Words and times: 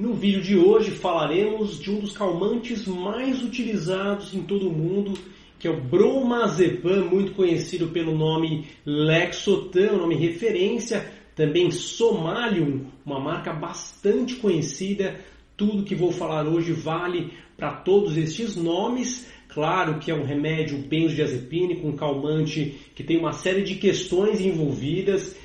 No 0.00 0.14
vídeo 0.14 0.40
de 0.40 0.56
hoje 0.56 0.92
falaremos 0.92 1.78
de 1.78 1.90
um 1.90 2.00
dos 2.00 2.16
calmantes 2.16 2.86
mais 2.86 3.42
utilizados 3.42 4.32
em 4.32 4.40
todo 4.40 4.66
o 4.66 4.72
mundo, 4.72 5.12
que 5.58 5.68
é 5.68 5.70
o 5.70 5.78
bromazepam, 5.78 7.04
muito 7.04 7.32
conhecido 7.32 7.88
pelo 7.88 8.16
nome 8.16 8.66
Lexotan, 8.86 9.98
nome 9.98 10.14
referência, 10.14 11.06
também 11.36 11.70
Somalium, 11.70 12.86
uma 13.04 13.20
marca 13.20 13.52
bastante 13.52 14.36
conhecida. 14.36 15.20
Tudo 15.54 15.84
que 15.84 15.94
vou 15.94 16.10
falar 16.10 16.48
hoje 16.48 16.72
vale 16.72 17.34
para 17.54 17.70
todos 17.70 18.16
estes 18.16 18.56
nomes. 18.56 19.30
Claro 19.50 19.98
que 19.98 20.10
é 20.10 20.14
um 20.14 20.24
remédio 20.24 20.78
benzodiazepínico, 20.78 21.86
um 21.86 21.94
calmante 21.94 22.74
que 22.94 23.04
tem 23.04 23.18
uma 23.18 23.32
série 23.32 23.64
de 23.64 23.74
questões 23.74 24.40
envolvidas 24.40 25.36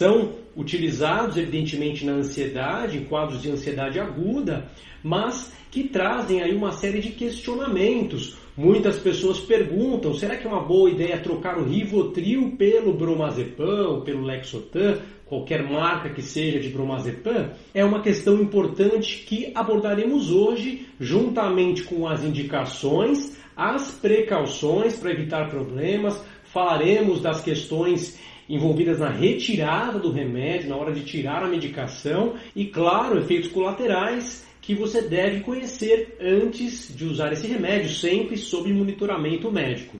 são 0.00 0.32
utilizados, 0.56 1.36
evidentemente, 1.36 2.06
na 2.06 2.12
ansiedade, 2.12 2.96
em 2.96 3.04
quadros 3.04 3.42
de 3.42 3.50
ansiedade 3.50 4.00
aguda, 4.00 4.66
mas 5.04 5.52
que 5.70 5.84
trazem 5.84 6.40
aí 6.40 6.56
uma 6.56 6.72
série 6.72 7.00
de 7.00 7.10
questionamentos. 7.10 8.38
Muitas 8.56 8.98
pessoas 8.98 9.40
perguntam: 9.40 10.14
será 10.14 10.38
que 10.38 10.46
é 10.46 10.50
uma 10.50 10.64
boa 10.64 10.88
ideia 10.88 11.20
trocar 11.20 11.58
o 11.58 11.64
Rivotril 11.64 12.56
pelo 12.56 12.94
Bromazepam, 12.94 14.00
pelo 14.00 14.22
Lexotan, 14.22 15.02
qualquer 15.26 15.62
marca 15.70 16.08
que 16.08 16.22
seja 16.22 16.58
de 16.58 16.70
Bromazepam? 16.70 17.50
É 17.74 17.84
uma 17.84 18.00
questão 18.00 18.40
importante 18.40 19.22
que 19.26 19.52
abordaremos 19.54 20.30
hoje, 20.30 20.86
juntamente 20.98 21.82
com 21.82 22.08
as 22.08 22.24
indicações, 22.24 23.38
as 23.54 23.90
precauções 23.90 24.98
para 24.98 25.10
evitar 25.10 25.50
problemas, 25.50 26.18
falaremos 26.44 27.20
das 27.20 27.42
questões 27.42 28.18
envolvidas 28.50 28.98
na 28.98 29.08
retirada 29.08 30.00
do 30.00 30.10
remédio, 30.10 30.68
na 30.68 30.76
hora 30.76 30.92
de 30.92 31.04
tirar 31.04 31.44
a 31.44 31.48
medicação 31.48 32.34
e, 32.54 32.66
claro, 32.66 33.18
efeitos 33.18 33.48
colaterais 33.48 34.44
que 34.60 34.74
você 34.74 35.02
deve 35.02 35.40
conhecer 35.40 36.18
antes 36.20 36.94
de 36.94 37.04
usar 37.04 37.32
esse 37.32 37.46
remédio, 37.46 37.88
sempre 37.90 38.36
sob 38.36 38.72
monitoramento 38.72 39.50
médico. 39.52 39.96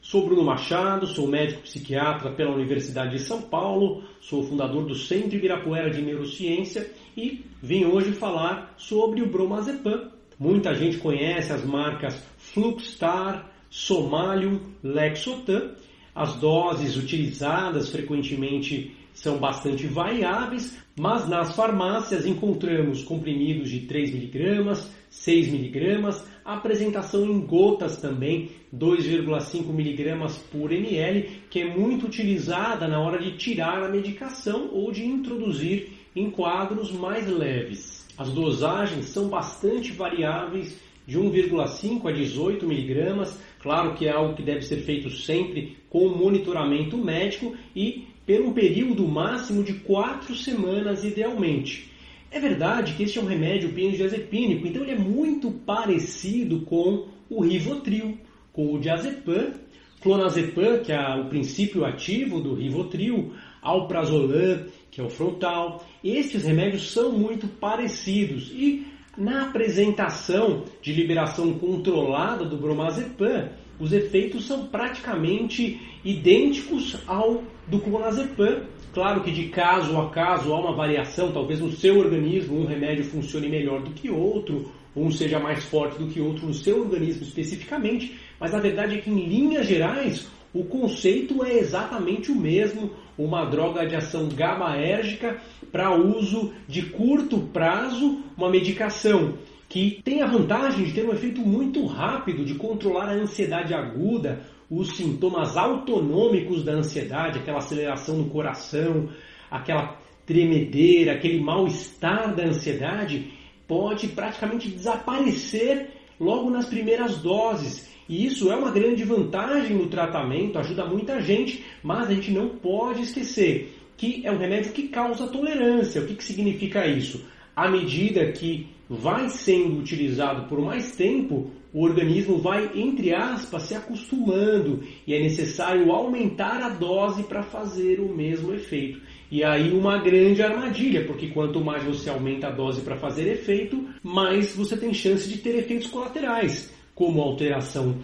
Sou 0.00 0.24
Bruno 0.24 0.44
Machado, 0.44 1.06
sou 1.06 1.26
médico 1.26 1.62
psiquiatra 1.62 2.30
pela 2.32 2.54
Universidade 2.54 3.18
de 3.18 3.22
São 3.22 3.42
Paulo, 3.42 4.04
sou 4.20 4.42
fundador 4.42 4.86
do 4.86 4.94
Centro 4.94 5.36
Ibirapuera 5.36 5.90
de 5.90 6.00
Neurociência 6.00 6.90
e 7.14 7.44
vim 7.62 7.84
hoje 7.84 8.12
falar 8.12 8.72
sobre 8.78 9.20
o 9.20 9.28
bromazepam. 9.28 10.10
Muita 10.38 10.74
gente 10.74 10.98
conhece 10.98 11.52
as 11.52 11.64
marcas 11.64 12.22
Fluxstar, 12.38 13.50
Somalium, 13.68 14.60
Lexotan 14.82 15.74
as 16.16 16.34
doses 16.36 16.96
utilizadas 16.96 17.90
frequentemente 17.90 18.96
são 19.12 19.36
bastante 19.36 19.86
variáveis, 19.86 20.78
mas 20.98 21.28
nas 21.28 21.54
farmácias 21.54 22.24
encontramos 22.24 23.04
comprimidos 23.04 23.70
de 23.70 23.80
3mg, 23.80 24.82
6mg, 25.12 26.22
apresentação 26.42 27.26
em 27.26 27.40
gotas 27.40 27.98
também, 27.98 28.50
2,5mg 28.74 30.40
por 30.50 30.72
ml, 30.72 31.42
que 31.50 31.60
é 31.60 31.76
muito 31.76 32.06
utilizada 32.06 32.88
na 32.88 32.98
hora 32.98 33.18
de 33.18 33.36
tirar 33.36 33.84
a 33.84 33.90
medicação 33.90 34.70
ou 34.72 34.90
de 34.90 35.04
introduzir 35.04 35.92
em 36.14 36.30
quadros 36.30 36.92
mais 36.92 37.28
leves. 37.28 38.08
As 38.16 38.30
dosagens 38.30 39.06
são 39.06 39.28
bastante 39.28 39.92
variáveis 39.92 40.80
de 41.06 41.18
1,5 41.18 42.08
a 42.08 42.12
18 42.12 42.66
miligramas. 42.66 43.38
Claro 43.66 43.94
que 43.94 44.06
é 44.06 44.12
algo 44.12 44.36
que 44.36 44.44
deve 44.44 44.60
ser 44.60 44.76
feito 44.76 45.10
sempre 45.10 45.76
com 45.90 46.08
monitoramento 46.08 46.96
médico 46.96 47.52
e 47.74 48.04
por 48.24 48.40
um 48.40 48.52
período 48.52 49.08
máximo 49.08 49.64
de 49.64 49.72
4 49.80 50.36
semanas, 50.36 51.02
idealmente. 51.02 51.90
É 52.30 52.38
verdade 52.38 52.92
que 52.92 53.02
este 53.02 53.18
é 53.18 53.20
um 53.20 53.26
remédio 53.26 53.72
benzodiazepínico, 53.72 54.68
então 54.68 54.82
ele 54.82 54.92
é 54.92 54.96
muito 54.96 55.50
parecido 55.50 56.60
com 56.60 57.08
o 57.28 57.42
Rivotril, 57.42 58.16
com 58.52 58.72
o 58.72 58.78
diazepam, 58.78 59.54
clonazepam, 60.00 60.78
que 60.84 60.92
é 60.92 61.16
o 61.16 61.28
princípio 61.28 61.84
ativo 61.84 62.40
do 62.40 62.54
Rivotril, 62.54 63.32
alprazolam, 63.60 64.66
que 64.92 65.00
é 65.00 65.04
o 65.04 65.10
frontal. 65.10 65.84
Estes 66.04 66.44
remédios 66.44 66.92
são 66.92 67.10
muito 67.10 67.48
parecidos 67.48 68.48
e 68.52 68.86
na 69.16 69.44
apresentação 69.48 70.64
de 70.82 70.92
liberação 70.92 71.58
controlada 71.58 72.44
do 72.44 72.56
bromazepam, 72.58 73.48
os 73.78 73.92
efeitos 73.92 74.46
são 74.46 74.66
praticamente 74.66 75.80
idênticos 76.04 76.96
ao 77.06 77.42
do 77.66 77.80
clonazepam. 77.80 78.64
Claro 78.92 79.22
que 79.22 79.30
de 79.30 79.48
caso 79.48 79.98
a 79.98 80.08
caso 80.10 80.52
há 80.54 80.60
uma 80.60 80.74
variação, 80.74 81.32
talvez 81.32 81.60
no 81.60 81.70
seu 81.72 81.98
organismo 81.98 82.58
um 82.58 82.66
remédio 82.66 83.04
funcione 83.04 83.48
melhor 83.48 83.82
do 83.82 83.90
que 83.90 84.08
outro, 84.08 84.72
um 84.94 85.10
seja 85.10 85.38
mais 85.38 85.64
forte 85.64 85.98
do 85.98 86.06
que 86.06 86.20
outro 86.20 86.46
no 86.46 86.54
seu 86.54 86.80
organismo 86.80 87.22
especificamente, 87.22 88.18
mas 88.40 88.54
a 88.54 88.58
verdade 88.58 88.96
é 88.96 89.00
que 89.00 89.10
em 89.10 89.26
linhas 89.26 89.66
gerais 89.66 90.26
o 90.54 90.64
conceito 90.64 91.44
é 91.44 91.58
exatamente 91.58 92.32
o 92.32 92.34
mesmo, 92.34 92.90
uma 93.18 93.44
droga 93.44 93.86
de 93.86 93.94
ação 93.94 94.28
GABAérgica 94.28 95.38
para 95.70 95.94
uso 95.94 96.52
de 96.66 96.82
curto 96.82 97.40
prazo, 97.52 98.20
uma 98.36 98.48
medicação 98.48 99.34
que 99.68 100.00
tem 100.04 100.22
a 100.22 100.26
vantagem 100.26 100.84
de 100.84 100.92
ter 100.92 101.04
um 101.04 101.12
efeito 101.12 101.40
muito 101.40 101.84
rápido 101.86 102.44
de 102.44 102.54
controlar 102.54 103.08
a 103.08 103.14
ansiedade 103.14 103.74
aguda, 103.74 104.40
os 104.70 104.96
sintomas 104.96 105.56
autonômicos 105.56 106.64
da 106.64 106.72
ansiedade, 106.72 107.38
aquela 107.38 107.58
aceleração 107.58 108.16
no 108.16 108.30
coração, 108.30 109.08
aquela 109.50 109.98
tremedeira, 110.24 111.12
aquele 111.12 111.40
mal-estar 111.40 112.34
da 112.34 112.44
ansiedade, 112.44 113.32
pode 113.66 114.08
praticamente 114.08 114.68
desaparecer 114.68 115.90
logo 116.18 116.50
nas 116.50 116.66
primeiras 116.66 117.18
doses. 117.18 117.88
E 118.08 118.24
isso 118.24 118.50
é 118.50 118.56
uma 118.56 118.70
grande 118.70 119.04
vantagem 119.04 119.76
no 119.76 119.86
tratamento, 119.86 120.58
ajuda 120.58 120.86
muita 120.86 121.20
gente, 121.20 121.64
mas 121.82 122.08
a 122.08 122.14
gente 122.14 122.30
não 122.30 122.50
pode 122.50 123.02
esquecer 123.02 123.72
que 123.96 124.22
é 124.24 124.30
um 124.30 124.38
remédio 124.38 124.72
que 124.72 124.88
causa 124.88 125.26
tolerância. 125.26 126.02
O 126.02 126.06
que, 126.06 126.14
que 126.14 126.24
significa 126.24 126.86
isso? 126.86 127.24
À 127.54 127.68
medida 127.68 128.30
que 128.32 128.68
vai 128.88 129.28
sendo 129.28 129.78
utilizado 129.78 130.48
por 130.48 130.60
mais 130.60 130.94
tempo, 130.94 131.50
o 131.72 131.82
organismo 131.82 132.38
vai, 132.38 132.70
entre 132.74 133.14
aspas, 133.14 133.64
se 133.64 133.74
acostumando 133.74 134.82
e 135.06 135.12
é 135.12 135.20
necessário 135.20 135.90
aumentar 135.92 136.62
a 136.62 136.68
dose 136.68 137.24
para 137.24 137.42
fazer 137.42 138.00
o 138.00 138.14
mesmo 138.14 138.54
efeito. 138.54 139.00
E 139.30 139.44
aí 139.44 139.72
uma 139.72 139.98
grande 139.98 140.42
armadilha, 140.42 141.04
porque 141.04 141.28
quanto 141.28 141.62
mais 141.62 141.82
você 141.82 142.08
aumenta 142.08 142.46
a 142.46 142.50
dose 142.50 142.80
para 142.80 142.96
fazer 142.96 143.28
efeito, 143.28 143.84
mais 144.02 144.54
você 144.54 144.76
tem 144.76 144.94
chance 144.94 145.28
de 145.28 145.38
ter 145.38 145.56
efeitos 145.56 145.88
colaterais, 145.88 146.72
como 146.94 147.20
alteração 147.20 147.96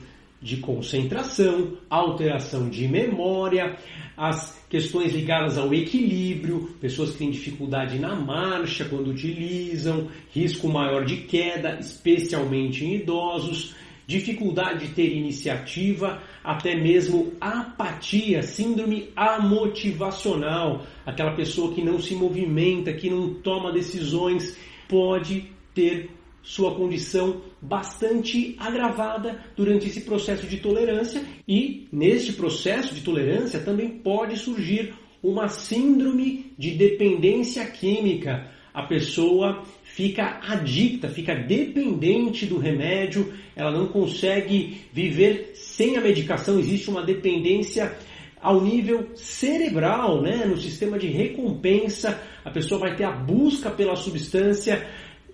de 0.43 0.57
concentração, 0.57 1.79
alteração 1.89 2.69
de 2.69 2.89
memória, 2.89 3.77
as 4.17 4.61
questões 4.69 5.13
ligadas 5.15 5.57
ao 5.57 5.73
equilíbrio, 5.73 6.75
pessoas 6.81 7.13
que 7.13 7.19
têm 7.19 7.31
dificuldade 7.31 7.99
na 7.99 8.17
marcha 8.17 8.85
quando 8.85 9.11
utilizam, 9.11 10.09
risco 10.31 10.69
maior 10.69 11.05
de 11.05 11.19
queda, 11.19 11.79
especialmente 11.79 12.85
em 12.85 12.97
idosos, 12.97 13.75
dificuldade 14.07 14.89
de 14.89 14.95
ter 14.95 15.17
iniciativa, 15.17 16.21
até 16.43 16.75
mesmo 16.75 17.33
apatia, 17.41 18.43
síndrome 18.43 19.11
amotivacional, 19.15 20.85
aquela 21.07 21.35
pessoa 21.35 21.73
que 21.73 21.83
não 21.85 22.01
se 22.01 22.15
movimenta, 22.15 22.93
que 22.93 23.09
não 23.09 23.35
toma 23.35 23.73
decisões, 23.73 24.59
pode 24.89 25.51
ter 25.73 26.11
sua 26.43 26.75
condição 26.75 27.41
bastante 27.61 28.57
agravada 28.59 29.41
durante 29.57 29.87
esse 29.87 30.01
processo 30.01 30.47
de 30.47 30.59
tolerância 30.59 31.23
e 31.47 31.87
neste 31.93 32.33
processo 32.33 32.95
de 32.95 33.01
tolerância 33.01 33.61
também 33.61 33.89
pode 33.89 34.37
surgir 34.37 34.95
uma 35.23 35.47
síndrome 35.49 36.53
de 36.59 36.73
dependência 36.73 37.65
química. 37.67 38.51
A 38.75 38.83
pessoa 38.85 39.63
fica 39.85 40.41
adicta, 40.43 41.09
fica 41.09 41.35
dependente 41.35 42.47
do 42.47 42.59
remédio, 42.59 43.33
ela 43.55 43.71
não 43.71 43.87
consegue 43.87 44.81
viver 44.93 45.53
sem 45.55 45.97
a 45.97 46.01
medicação, 46.01 46.59
existe 46.59 46.91
uma 46.91 47.05
dependência 47.05 47.97
ao 48.41 48.61
nível 48.61 49.11
cerebral, 49.15 50.21
né? 50.21 50.45
no 50.47 50.57
sistema 50.57 50.99
de 50.99 51.07
recompensa, 51.07 52.21
a 52.45 52.51
pessoa 52.51 52.81
vai 52.81 52.97
ter 52.97 53.05
a 53.05 53.13
busca 53.13 53.71
pela 53.71 53.95
substância 53.95 54.85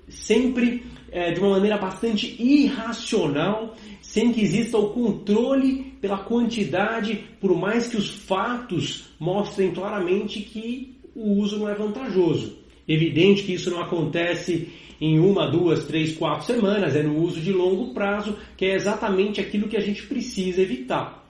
sempre 0.09 0.85
é, 1.11 1.33
de 1.33 1.41
uma 1.41 1.51
maneira 1.51 1.77
bastante 1.79 2.37
irracional, 2.43 3.75
sem 4.01 4.33
que 4.33 4.43
exista 4.43 4.79
o 4.79 4.91
controle 4.91 5.95
pela 6.01 6.19
quantidade, 6.19 7.25
por 7.41 7.57
mais 7.57 7.89
que 7.89 7.97
os 7.97 8.09
fatos 8.11 9.11
mostrem 9.19 9.73
claramente 9.73 10.41
que 10.41 10.97
o 11.15 11.33
uso 11.41 11.59
não 11.59 11.69
é 11.69 11.75
vantajoso. 11.75 12.59
Evidente 12.87 13.43
que 13.43 13.55
isso 13.55 13.71
não 13.71 13.83
acontece 13.83 14.69
em 15.01 15.19
uma, 15.19 15.51
duas, 15.51 15.85
três, 15.85 16.17
quatro 16.17 16.47
semanas, 16.47 16.97
é 16.97 17.03
no 17.03 17.19
uso 17.19 17.41
de 17.41 17.53
longo 17.53 17.93
prazo, 17.93 18.37
que 18.57 18.65
é 18.65 18.75
exatamente 18.75 19.41
aquilo 19.41 19.69
que 19.69 19.77
a 19.77 19.81
gente 19.81 20.03
precisa 20.07 20.63
evitar. 20.63 21.25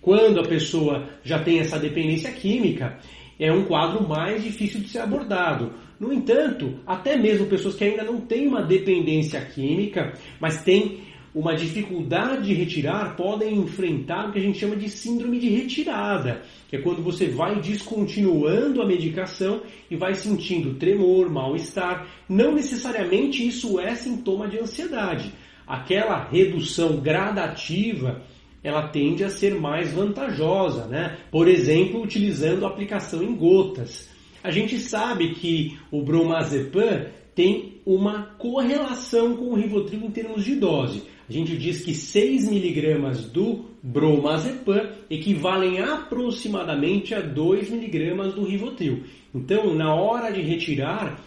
Quando 0.00 0.40
a 0.40 0.48
pessoa 0.48 1.08
já 1.22 1.38
tem 1.38 1.58
essa 1.58 1.78
dependência 1.78 2.32
química, 2.32 2.98
é 3.38 3.52
um 3.52 3.64
quadro 3.64 4.06
mais 4.06 4.42
difícil 4.42 4.80
de 4.80 4.88
ser 4.88 5.00
abordado 5.00 5.72
No 6.00 6.10
entanto, 6.10 6.80
até 6.86 7.14
mesmo 7.14 7.46
pessoas 7.46 7.74
que 7.74 7.84
ainda 7.84 8.02
não 8.02 8.22
têm 8.22 8.48
uma 8.48 8.62
dependência 8.62 9.38
química, 9.42 10.14
mas 10.40 10.62
têm 10.64 11.02
uma 11.34 11.54
dificuldade 11.54 12.46
de 12.46 12.54
retirar, 12.54 13.14
podem 13.16 13.54
enfrentar 13.58 14.28
o 14.28 14.32
que 14.32 14.38
a 14.38 14.42
gente 14.42 14.58
chama 14.58 14.76
de 14.76 14.88
síndrome 14.88 15.38
de 15.38 15.50
retirada, 15.50 16.42
que 16.70 16.76
é 16.76 16.80
quando 16.80 17.02
você 17.02 17.28
vai 17.28 17.60
descontinuando 17.60 18.80
a 18.80 18.86
medicação 18.86 19.60
e 19.90 19.94
vai 19.94 20.14
sentindo 20.14 20.74
tremor, 20.74 21.28
mal-estar. 21.30 22.08
Não 22.26 22.54
necessariamente 22.54 23.46
isso 23.46 23.78
é 23.78 23.94
sintoma 23.94 24.48
de 24.48 24.58
ansiedade. 24.58 25.30
Aquela 25.66 26.24
redução 26.24 26.96
gradativa 26.96 28.22
ela 28.62 28.88
tende 28.88 29.22
a 29.22 29.28
ser 29.28 29.54
mais 29.54 29.92
vantajosa, 29.92 30.86
né? 30.86 31.18
Por 31.30 31.46
exemplo, 31.46 32.02
utilizando 32.02 32.64
a 32.64 32.68
aplicação 32.68 33.22
em 33.22 33.34
gotas. 33.34 34.08
A 34.42 34.50
gente 34.50 34.78
sabe 34.78 35.34
que 35.34 35.78
o 35.90 36.02
bromazepam 36.02 37.06
tem 37.34 37.80
uma 37.84 38.22
correlação 38.38 39.36
com 39.36 39.50
o 39.50 39.54
Rivotril 39.54 40.00
em 40.04 40.10
termos 40.10 40.44
de 40.44 40.54
dose. 40.56 41.02
A 41.28 41.32
gente 41.32 41.56
diz 41.56 41.84
que 41.84 41.94
6 41.94 42.48
miligramas 42.48 43.24
do 43.24 43.66
bromazepam 43.82 44.90
equivalem 45.08 45.80
aproximadamente 45.80 47.14
a 47.14 47.20
2 47.20 47.70
miligramas 47.70 48.34
do 48.34 48.44
Rivotril. 48.44 49.04
Então, 49.34 49.74
na 49.74 49.94
hora 49.94 50.32
de 50.32 50.42
retirar, 50.42 51.20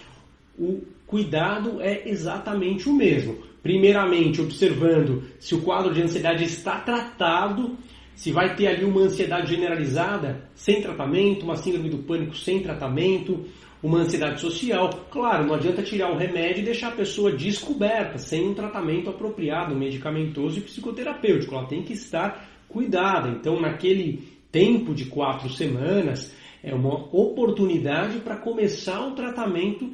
o 0.60 0.82
cuidado 1.08 1.82
é 1.82 2.10
exatamente 2.10 2.90
o 2.90 2.94
mesmo. 2.94 3.38
Primeiramente, 3.62 4.42
observando 4.42 5.24
se 5.40 5.56
o 5.56 5.62
quadro 5.62 5.94
de 5.94 6.02
ansiedade 6.02 6.44
está 6.44 6.80
tratado, 6.80 7.78
se 8.16 8.32
vai 8.32 8.56
ter 8.56 8.68
ali 8.68 8.86
uma 8.86 9.02
ansiedade 9.02 9.54
generalizada 9.54 10.50
sem 10.56 10.82
tratamento, 10.82 11.44
uma 11.44 11.56
síndrome 11.56 11.90
do 11.90 12.00
pânico 12.00 12.36
sem 12.36 12.62
tratamento, 12.62 13.46
uma 13.82 14.00
ansiedade 14.00 14.40
social. 14.40 14.90
Claro, 15.12 15.46
não 15.46 15.56
adianta 15.56 15.84
tirar 15.84 16.12
o 16.12 16.18
remédio 16.18 16.62
e 16.62 16.66
deixar 16.66 16.90
a 16.90 16.96
pessoa 16.96 17.32
descoberta, 17.32 18.18
sem 18.18 18.48
um 18.48 18.54
tratamento 18.54 19.10
apropriado, 19.10 19.76
medicamentoso 19.76 20.60
e 20.60 20.62
psicoterapêutico. 20.62 21.54
Ela 21.54 21.68
tem 21.68 21.84
que 21.84 21.94
estar 21.94 22.48
cuidada. 22.70 23.30
Então, 23.30 23.60
naquele 23.60 24.28
tempo 24.52 24.94
de 24.94 25.06
quatro 25.06 25.50
semanas, 25.50 26.34
é 26.64 26.74
uma 26.74 26.96
oportunidade 26.96 28.20
para 28.20 28.38
começar 28.38 29.06
o 29.06 29.12
tratamento 29.12 29.92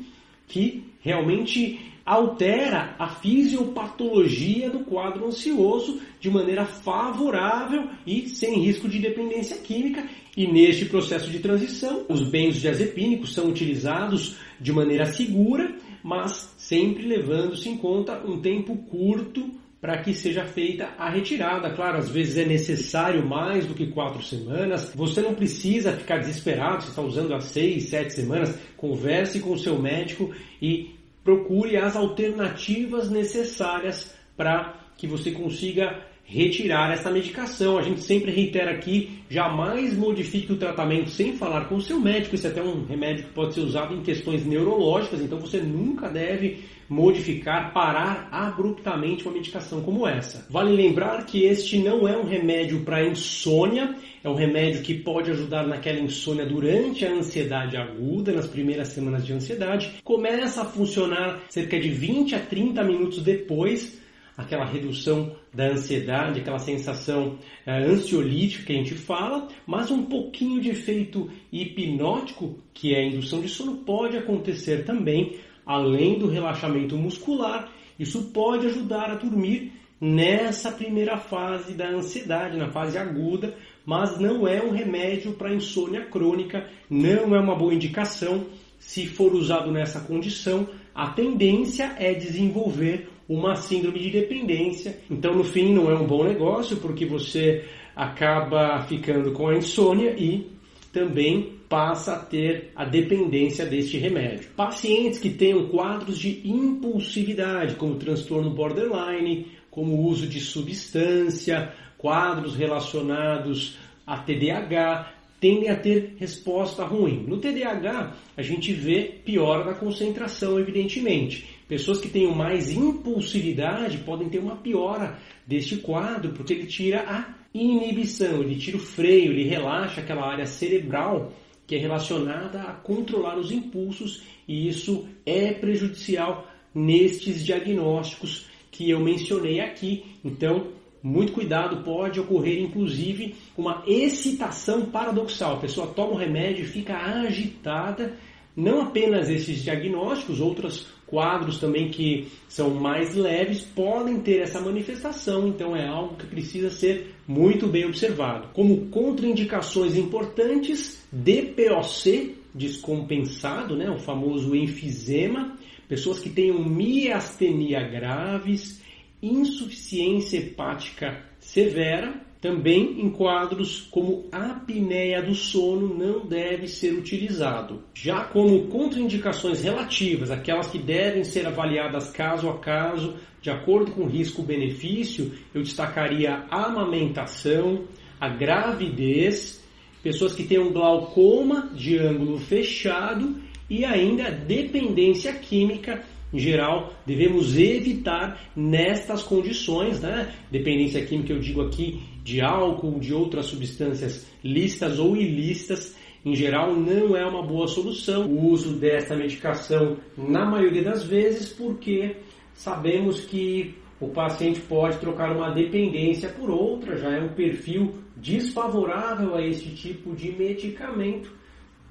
que 0.50 0.84
realmente 1.00 1.80
altera 2.06 2.96
a 2.98 3.08
fisiopatologia 3.08 4.68
do 4.70 4.80
quadro 4.80 5.28
ansioso 5.28 6.02
de 6.20 6.28
maneira 6.28 6.66
favorável 6.66 7.88
e 8.06 8.28
sem 8.28 8.60
risco 8.60 8.90
de 8.90 8.98
dependência 8.98 9.58
química. 9.58 10.04
E 10.36 10.48
neste 10.48 10.86
processo 10.86 11.30
de 11.30 11.40
transição, 11.40 12.06
os 12.10 12.28
benzodiazepínicos 12.28 13.34
são 13.34 13.48
utilizados 13.48 14.38
de 14.60 14.74
maneira 14.74 15.06
segura, 15.06 15.76
mas 16.04 16.54
sempre 16.58 17.06
levando-se 17.06 17.70
em 17.70 17.78
conta 17.78 18.24
um 18.26 18.42
tempo 18.42 18.76
curto 18.76 19.59
para 19.82 19.98
que 20.02 20.14
seja 20.14 20.44
feita 20.46 20.90
a 20.98 21.10
retirada. 21.10 21.70
Claro, 21.72 21.98
às 21.98 22.10
vezes 22.10 22.38
é 22.38 22.46
necessário 22.46 23.26
mais 23.26 23.66
do 23.66 23.74
que 23.74 23.88
quatro 23.88 24.22
semanas. 24.22 24.92
Você 24.94 25.22
não 25.22 25.34
precisa 25.34 25.94
ficar 25.94 26.18
desesperado 26.18 26.84
se 26.84 26.90
está 26.90 27.02
usando 27.02 27.34
há 27.34 27.40
seis, 27.40 27.90
sete 27.90 28.14
semanas. 28.14 28.58
Converse 28.76 29.40
com 29.40 29.52
o 29.52 29.58
seu 29.58 29.80
médico 29.80 30.34
e 30.62 30.96
procure 31.24 31.78
as 31.78 31.96
alternativas 31.96 33.10
necessárias 33.10 34.14
para 34.36 34.76
que 34.98 35.08
você 35.08 35.32
consiga 35.32 36.06
retirar 36.30 36.94
essa 36.94 37.10
medicação. 37.10 37.78
A 37.78 37.82
gente 37.82 38.02
sempre 38.02 38.32
reitera 38.32 38.72
aqui, 38.72 39.20
jamais 39.30 39.98
modifique 39.98 40.54
o 40.54 40.58
tratamento 40.58 41.10
sem 41.10 41.34
falar 41.34 41.66
com 41.66 41.76
o 41.76 41.82
seu 41.82 42.00
médico. 42.00 42.36
Isso 42.36 42.48
é 42.48 42.52
até 42.52 42.62
um 42.62 42.86
remédio 42.86 43.26
que 43.26 43.34
pode 43.34 43.56
ser 43.56 43.62
usado 43.62 43.96
em 43.96 44.02
questões 44.02 44.46
neurológicas, 44.46 45.22
então 45.22 45.40
você 45.40 45.60
nunca 45.60 46.08
deve 46.08 46.60
modificar, 46.88 47.72
parar 47.72 48.28
abruptamente 48.32 49.24
uma 49.24 49.34
medicação 49.34 49.82
como 49.82 50.08
essa. 50.08 50.48
Vale 50.50 50.72
lembrar 50.72 51.26
que 51.26 51.44
este 51.44 51.80
não 51.80 52.08
é 52.08 52.18
um 52.18 52.26
remédio 52.26 52.82
para 52.82 53.06
insônia, 53.06 53.96
é 54.24 54.30
um 54.30 54.34
remédio 54.36 54.82
que 54.82 54.96
pode 54.96 55.30
ajudar 55.32 55.68
naquela 55.68 56.00
insônia 56.00 56.46
durante 56.46 57.06
a 57.06 57.12
ansiedade 57.12 57.78
aguda, 57.78 58.32
nas 58.34 58.48
primeiras 58.48 58.90
semanas 58.90 59.26
de 59.26 59.34
ansiedade. 59.34 59.92
Começa 60.04 60.62
a 60.62 60.66
funcionar 60.66 61.42
cerca 61.50 61.80
de 61.80 61.90
20 61.90 62.36
a 62.36 62.40
30 62.40 62.84
minutos 62.84 63.22
depois 63.22 64.00
aquela 64.40 64.64
redução 64.64 65.36
da 65.54 65.68
ansiedade, 65.68 66.40
aquela 66.40 66.60
sensação 66.60 67.38
é, 67.66 67.84
ansiolítica 67.84 68.68
que 68.68 68.74
a 68.74 68.78
gente 68.78 68.96
fala, 68.96 69.50
mas 69.68 69.92
um 69.92 70.04
pouquinho 70.04 70.62
de 70.62 70.70
efeito 70.70 71.30
hipnótico, 71.52 72.58
que 72.74 72.96
é 72.96 73.00
a 73.00 73.06
indução 73.06 73.42
de 73.42 73.50
sono, 73.50 73.80
pode 73.80 74.16
acontecer 74.16 74.86
também, 74.86 75.38
além 75.66 76.18
do 76.18 76.28
relaxamento 76.28 76.96
muscular. 76.96 77.70
Isso 78.00 78.32
pode 78.32 78.66
ajudar 78.68 79.12
a 79.12 79.16
dormir 79.16 79.74
nessa 80.00 80.72
primeira 80.72 81.18
fase 81.18 81.74
da 81.74 81.90
ansiedade, 81.90 82.58
na 82.58 82.72
fase 82.72 82.98
aguda, 82.98 83.54
mas 83.86 84.18
não 84.18 84.48
é 84.48 84.64
um 84.64 84.72
remédio 84.72 85.34
para 85.34 85.54
insônia 85.54 86.06
crônica, 86.06 86.66
não 86.90 87.36
é 87.36 87.40
uma 87.42 87.58
boa 87.58 87.74
indicação. 87.74 88.46
Se 88.80 89.06
for 89.06 89.34
usado 89.34 89.72
nessa 89.72 90.00
condição, 90.00 90.68
a 90.96 91.10
tendência 91.10 91.96
é 92.00 92.14
desenvolver 92.14 93.10
uma 93.28 93.56
síndrome 93.56 94.00
de 94.00 94.10
dependência. 94.10 94.98
Então, 95.10 95.36
no 95.36 95.44
fim, 95.44 95.74
não 95.74 95.92
é 95.92 95.96
um 95.96 96.08
bom 96.08 96.24
negócio 96.24 96.78
porque 96.78 97.06
você 97.06 97.66
acaba 97.96 98.82
ficando 98.82 99.32
com 99.34 99.50
a 99.50 99.56
insônia 99.56 100.16
e 100.18 100.50
também 100.92 101.60
passa 101.70 102.14
a 102.14 102.20
ter 102.20 102.72
a 102.76 102.84
dependência 102.84 103.66
deste 103.66 103.98
remédio. 103.98 104.50
Pacientes 104.56 105.20
que 105.20 105.30
tenham 105.30 105.68
quadros 105.68 106.18
de 106.18 106.42
impulsividade, 106.44 107.76
como 107.76 107.96
transtorno 107.96 108.50
borderline, 108.50 109.48
como 109.70 110.08
uso 110.08 110.26
de 110.26 110.40
substância, 110.40 111.72
quadros 111.98 112.56
relacionados 112.56 113.78
a 114.08 114.18
TDAH, 114.18 115.14
tendem 115.40 115.70
a 115.70 115.76
ter 115.76 116.16
resposta 116.18 116.84
ruim. 116.84 117.24
No 117.28 117.38
TDAH, 117.38 118.16
a 118.36 118.42
gente 118.42 118.74
vê 118.74 119.20
piora 119.24 119.64
da 119.64 119.74
concentração, 119.74 120.60
evidentemente. 120.60 121.48
Pessoas 121.68 122.02
que 122.02 122.10
tenham 122.10 122.34
mais 122.34 122.72
impulsividade 122.72 124.00
podem 124.00 124.30
ter 124.30 124.40
uma 124.40 124.58
piora 124.58 125.18
deste 125.46 125.78
quadro, 125.78 126.34
porque 126.34 126.54
ele 126.54 126.66
tira 126.66 127.02
a 127.02 127.34
inibição, 127.54 128.42
ele 128.42 128.58
tira 128.58 128.78
o 128.78 128.82
freio, 128.82 129.32
ele 129.32 129.48
relaxa 129.48 130.02
aquela 130.02 130.26
área 130.26 130.46
cerebral 130.46 131.32
que 131.66 131.76
é 131.76 131.78
relacionada 131.78 132.62
a 132.64 132.74
controlar 132.74 133.38
os 133.38 133.52
impulsos, 133.52 134.24
e 134.48 134.68
isso 134.68 135.08
é 135.24 135.54
prejudicial 135.54 136.48
nestes 136.74 137.46
diagnósticos 137.46 138.48
que 138.72 138.90
eu 138.90 139.00
mencionei 139.00 139.60
aqui. 139.60 140.04
Então, 140.26 140.70
muito 141.02 141.32
cuidado, 141.34 141.84
pode 141.84 142.20
ocorrer 142.20 142.62
inclusive 142.62 143.36
uma 143.58 143.84
excitação 143.88 144.86
paradoxal. 144.88 145.56
A 145.56 145.60
pessoa 145.60 145.88
toma 145.88 146.14
o 146.14 146.18
remédio 146.18 146.64
e 146.64 146.68
fica 146.68 146.96
agitada. 146.98 148.18
Não 148.56 148.82
apenas 148.82 149.30
esses 149.30 149.64
diagnósticos, 149.64 150.42
outros 150.42 150.88
quadros 151.08 151.60
também 151.60 151.90
que 151.90 152.28
são 152.48 152.72
mais 152.72 153.16
leves 153.16 153.64
podem 153.64 154.20
ter 154.20 154.42
essa 154.42 154.62
manifestação, 154.62 155.48
então 155.48 155.76
é 155.76 155.88
algo 155.88 156.16
que 156.16 156.28
precisa 156.28 156.70
ser 156.70 157.16
muito 157.28 157.68
bem 157.68 157.86
observado. 157.86 158.50
Como 158.54 158.88
contraindicações 158.88 159.96
importantes, 159.96 161.06
DPOC 161.12 162.36
descompensado, 162.54 163.76
né, 163.76 163.90
o 163.90 163.98
famoso 163.98 164.56
enfisema, 164.56 165.56
pessoas 165.88 166.20
que 166.20 166.30
tenham 166.30 166.60
miastenia 166.64 167.82
graves, 167.88 168.82
insuficiência 169.22 170.38
hepática 170.38 171.24
severa, 171.40 172.22
também 172.42 173.02
em 173.02 173.10
quadros 173.10 173.82
como 173.92 174.30
apneia 174.32 175.22
do 175.22 175.36
sono 175.36 175.94
não 175.94 176.26
deve 176.26 176.68
ser 176.68 176.94
utilizado. 176.94 177.84
Já 177.94 178.24
como 178.24 178.68
contraindicações 178.68 179.64
relativas, 179.64 180.32
aquelas 180.32 180.68
que 180.68 180.80
devem 180.80 181.24
ser 181.24 181.46
avaliadas 181.46 182.10
caso 182.12 182.50
a 182.50 182.58
caso, 182.58 183.16
de 183.42 183.50
acordo 183.50 183.92
com 183.92 184.06
risco-benefício, 184.06 185.34
eu 185.54 185.62
destacaria 185.62 186.46
a 186.50 186.66
amamentação, 186.68 187.84
a 188.20 188.30
gravidez, 188.30 189.62
pessoas 190.02 190.34
que 190.34 190.44
tenham 190.44 190.72
glaucoma 190.72 191.70
de 191.74 191.98
ângulo 191.98 192.38
fechado 192.38 193.36
e 193.70 193.84
ainda 193.84 194.32
dependência 194.32 195.34
química 195.34 196.04
em 196.32 196.40
geral, 196.40 196.94
devemos 197.06 197.58
evitar 197.58 198.52
nestas 198.56 199.24
condições, 199.24 200.00
né? 200.00 200.34
Dependência 200.52 201.04
química, 201.06 201.34
eu 201.34 201.40
digo 201.40 201.62
aqui, 201.62 202.02
de 202.24 202.42
álcool, 202.42 203.00
de 203.00 203.14
outras 203.14 203.48
substâncias 203.48 204.30
lícitas 204.44 205.00
ou 205.00 205.18
ilícitas, 205.18 205.98
em 206.24 206.36
geral 206.36 206.76
não 206.76 207.16
é 207.16 207.26
uma 207.26 207.42
boa 207.42 207.68
solução. 207.68 208.28
O 208.28 208.50
uso 208.52 208.78
dessa 208.78 209.16
medicação 209.16 209.98
na 210.18 210.46
maioria 210.46 210.84
das 210.84 211.04
vezes, 211.04 211.50
porque 211.50 212.18
sabemos 212.54 213.22
que 213.22 213.76
o 214.00 214.10
paciente 214.10 214.62
pode 214.62 214.98
trocar 215.00 215.36
uma 215.36 215.52
dependência 215.52 216.30
por 216.30 216.50
outra, 216.50 216.98
já 216.98 217.10
é 217.12 217.22
um 217.22 217.34
perfil 217.34 217.96
desfavorável 218.16 219.36
a 219.36 219.42
este 219.42 219.74
tipo 219.76 220.16
de 220.16 220.32
medicamento, 220.32 221.32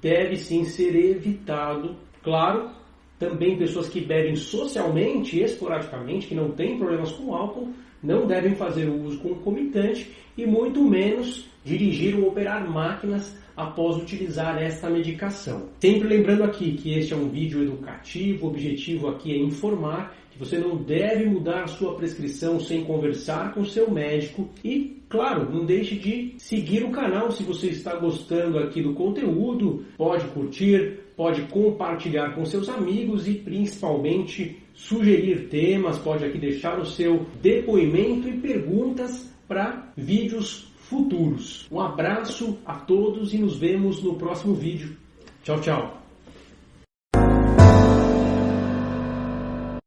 deve 0.01 0.37
sim 0.37 0.63
ser 0.63 0.95
evitado, 0.95 1.95
claro, 2.23 2.69
Também 3.19 3.57
pessoas 3.57 3.89
que 3.89 3.99
bebem 3.99 4.35
socialmente, 4.35 5.39
esporadicamente, 5.41 6.27
que 6.27 6.33
não 6.33 6.51
têm 6.51 6.77
problemas 6.77 7.11
com 7.11 7.35
álcool, 7.35 7.73
não 8.01 8.25
devem 8.25 8.55
fazer 8.55 8.87
o 8.87 9.03
uso 9.03 9.19
concomitante 9.19 10.09
e 10.37 10.45
muito 10.45 10.81
menos 10.81 11.45
dirigir 11.65 12.15
ou 12.15 12.29
operar 12.29 12.65
máquinas 12.71 13.37
após 13.57 13.97
utilizar 13.97 14.57
esta 14.57 14.89
medicação. 14.89 15.67
Sempre 15.81 16.07
lembrando 16.07 16.43
aqui 16.43 16.71
que 16.71 16.97
este 16.97 17.13
é 17.13 17.17
um 17.17 17.27
vídeo 17.27 17.61
educativo, 17.61 18.45
o 18.45 18.49
objetivo 18.49 19.09
aqui 19.09 19.33
é 19.33 19.37
informar 19.37 20.15
você 20.39 20.57
não 20.57 20.77
deve 20.77 21.25
mudar 21.25 21.67
sua 21.67 21.95
prescrição 21.95 22.59
sem 22.61 22.85
conversar 22.85 23.53
com 23.53 23.65
seu 23.65 23.91
médico 23.91 24.49
e, 24.63 25.03
claro, 25.09 25.53
não 25.53 25.65
deixe 25.65 25.95
de 25.95 26.35
seguir 26.37 26.83
o 26.83 26.91
canal 26.91 27.29
se 27.29 27.43
você 27.43 27.67
está 27.67 27.95
gostando 27.95 28.57
aqui 28.57 28.81
do 28.81 28.93
conteúdo, 28.93 29.85
pode 29.97 30.25
curtir, 30.29 30.99
pode 31.17 31.41
compartilhar 31.43 32.33
com 32.33 32.45
seus 32.45 32.69
amigos 32.69 33.27
e 33.27 33.33
principalmente 33.33 34.57
sugerir 34.73 35.49
temas, 35.49 35.97
pode 35.97 36.23
aqui 36.23 36.37
deixar 36.37 36.79
o 36.79 36.85
seu 36.85 37.25
depoimento 37.41 38.29
e 38.29 38.39
perguntas 38.39 39.29
para 39.45 39.91
vídeos 39.97 40.71
futuros. 40.77 41.67
Um 41.69 41.81
abraço 41.81 42.57
a 42.65 42.75
todos 42.75 43.33
e 43.33 43.37
nos 43.37 43.57
vemos 43.57 44.01
no 44.01 44.15
próximo 44.15 44.53
vídeo. 44.53 44.95
Tchau, 45.43 45.59
tchau. 45.59 45.98